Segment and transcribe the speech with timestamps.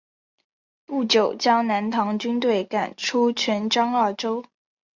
[0.83, 4.43] 不久将南唐军队赶出泉漳二州。